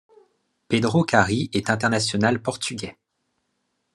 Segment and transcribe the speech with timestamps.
[0.67, 2.97] Pedro Cary est international portugais.